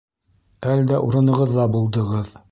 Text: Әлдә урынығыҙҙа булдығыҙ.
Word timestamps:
Әлдә 0.71 1.01
урынығыҙҙа 1.09 1.67
булдығыҙ. 1.77 2.33